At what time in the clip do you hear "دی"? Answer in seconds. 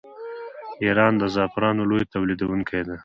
2.87-2.97